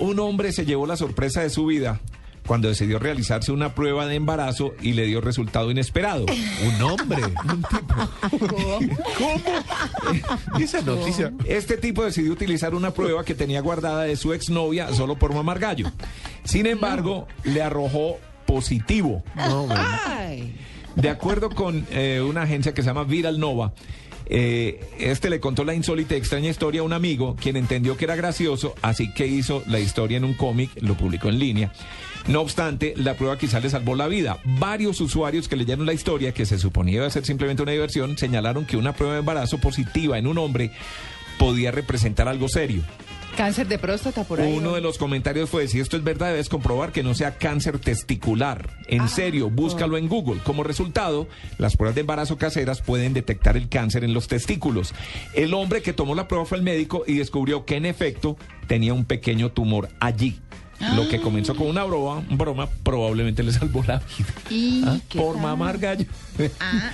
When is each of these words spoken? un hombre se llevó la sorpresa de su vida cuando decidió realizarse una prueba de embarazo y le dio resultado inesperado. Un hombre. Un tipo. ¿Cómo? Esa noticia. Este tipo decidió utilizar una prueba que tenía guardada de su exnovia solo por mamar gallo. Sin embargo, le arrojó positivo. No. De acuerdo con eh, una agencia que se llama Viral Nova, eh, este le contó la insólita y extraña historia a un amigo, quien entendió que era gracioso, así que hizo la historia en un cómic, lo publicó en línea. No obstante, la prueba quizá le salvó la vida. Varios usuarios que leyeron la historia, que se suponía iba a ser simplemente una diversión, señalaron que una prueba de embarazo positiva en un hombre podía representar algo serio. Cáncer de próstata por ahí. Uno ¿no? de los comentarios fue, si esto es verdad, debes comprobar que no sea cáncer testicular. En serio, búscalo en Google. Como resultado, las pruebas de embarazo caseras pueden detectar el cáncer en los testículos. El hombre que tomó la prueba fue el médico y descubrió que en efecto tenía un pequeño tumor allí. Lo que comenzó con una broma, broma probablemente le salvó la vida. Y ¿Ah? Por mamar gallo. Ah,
un 0.00 0.18
hombre 0.18 0.52
se 0.52 0.64
llevó 0.64 0.86
la 0.86 0.96
sorpresa 0.96 1.42
de 1.42 1.50
su 1.50 1.66
vida 1.66 2.00
cuando 2.46 2.68
decidió 2.68 2.98
realizarse 2.98 3.52
una 3.52 3.74
prueba 3.74 4.06
de 4.06 4.16
embarazo 4.16 4.74
y 4.82 4.94
le 4.94 5.06
dio 5.06 5.20
resultado 5.20 5.70
inesperado. 5.70 6.26
Un 6.26 6.82
hombre. 6.82 7.22
Un 7.44 7.62
tipo. 7.62 7.94
¿Cómo? 9.18 10.58
Esa 10.58 10.80
noticia. 10.80 11.32
Este 11.44 11.76
tipo 11.76 12.02
decidió 12.02 12.32
utilizar 12.32 12.74
una 12.74 12.90
prueba 12.92 13.24
que 13.24 13.36
tenía 13.36 13.60
guardada 13.60 14.02
de 14.02 14.16
su 14.16 14.32
exnovia 14.32 14.92
solo 14.92 15.16
por 15.16 15.32
mamar 15.32 15.60
gallo. 15.60 15.92
Sin 16.42 16.66
embargo, 16.66 17.28
le 17.44 17.62
arrojó 17.62 18.18
positivo. 18.46 19.22
No. 19.36 19.68
De 20.96 21.08
acuerdo 21.08 21.50
con 21.50 21.86
eh, 21.92 22.20
una 22.20 22.42
agencia 22.42 22.74
que 22.74 22.82
se 22.82 22.88
llama 22.88 23.04
Viral 23.04 23.38
Nova, 23.38 23.74
eh, 24.32 24.80
este 25.00 25.28
le 25.28 25.40
contó 25.40 25.64
la 25.64 25.74
insólita 25.74 26.14
y 26.14 26.18
extraña 26.18 26.48
historia 26.48 26.82
a 26.82 26.84
un 26.84 26.92
amigo, 26.92 27.34
quien 27.34 27.56
entendió 27.56 27.96
que 27.96 28.04
era 28.04 28.14
gracioso, 28.14 28.76
así 28.80 29.12
que 29.12 29.26
hizo 29.26 29.64
la 29.66 29.80
historia 29.80 30.18
en 30.18 30.24
un 30.24 30.34
cómic, 30.34 30.70
lo 30.80 30.94
publicó 30.94 31.28
en 31.28 31.40
línea. 31.40 31.72
No 32.28 32.40
obstante, 32.40 32.94
la 32.96 33.14
prueba 33.14 33.36
quizá 33.36 33.58
le 33.58 33.70
salvó 33.70 33.96
la 33.96 34.06
vida. 34.06 34.38
Varios 34.44 35.00
usuarios 35.00 35.48
que 35.48 35.56
leyeron 35.56 35.84
la 35.84 35.94
historia, 35.94 36.32
que 36.32 36.46
se 36.46 36.58
suponía 36.58 36.96
iba 36.96 37.06
a 37.06 37.10
ser 37.10 37.26
simplemente 37.26 37.64
una 37.64 37.72
diversión, 37.72 38.16
señalaron 38.16 38.66
que 38.66 38.76
una 38.76 38.92
prueba 38.92 39.14
de 39.14 39.20
embarazo 39.20 39.58
positiva 39.58 40.16
en 40.16 40.28
un 40.28 40.38
hombre 40.38 40.70
podía 41.36 41.72
representar 41.72 42.28
algo 42.28 42.48
serio. 42.48 42.82
Cáncer 43.40 43.68
de 43.68 43.78
próstata 43.78 44.22
por 44.24 44.38
ahí. 44.38 44.52
Uno 44.52 44.68
¿no? 44.68 44.74
de 44.74 44.82
los 44.82 44.98
comentarios 44.98 45.48
fue, 45.48 45.66
si 45.66 45.80
esto 45.80 45.96
es 45.96 46.04
verdad, 46.04 46.28
debes 46.28 46.50
comprobar 46.50 46.92
que 46.92 47.02
no 47.02 47.14
sea 47.14 47.38
cáncer 47.38 47.78
testicular. 47.78 48.68
En 48.86 49.08
serio, 49.08 49.48
búscalo 49.48 49.96
en 49.96 50.08
Google. 50.08 50.42
Como 50.44 50.62
resultado, 50.62 51.26
las 51.56 51.74
pruebas 51.74 51.94
de 51.94 52.02
embarazo 52.02 52.36
caseras 52.36 52.82
pueden 52.82 53.14
detectar 53.14 53.56
el 53.56 53.70
cáncer 53.70 54.04
en 54.04 54.12
los 54.12 54.28
testículos. 54.28 54.92
El 55.32 55.54
hombre 55.54 55.80
que 55.80 55.94
tomó 55.94 56.14
la 56.14 56.28
prueba 56.28 56.44
fue 56.44 56.58
el 56.58 56.64
médico 56.64 57.02
y 57.06 57.14
descubrió 57.16 57.64
que 57.64 57.76
en 57.76 57.86
efecto 57.86 58.36
tenía 58.66 58.92
un 58.92 59.06
pequeño 59.06 59.52
tumor 59.52 59.88
allí. 60.00 60.38
Lo 60.94 61.08
que 61.08 61.20
comenzó 61.20 61.54
con 61.54 61.66
una 61.66 61.84
broma, 61.84 62.22
broma 62.30 62.68
probablemente 62.82 63.42
le 63.42 63.52
salvó 63.52 63.82
la 63.86 63.98
vida. 64.00 64.34
Y 64.50 64.82
¿Ah? 64.86 64.98
Por 65.14 65.38
mamar 65.38 65.78
gallo. 65.78 66.06
Ah, 66.58 66.92